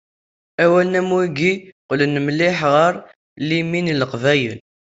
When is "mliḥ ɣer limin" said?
2.25-3.87